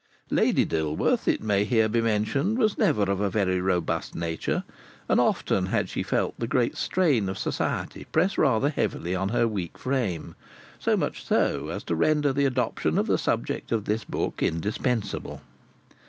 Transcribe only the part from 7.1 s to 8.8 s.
of society press rather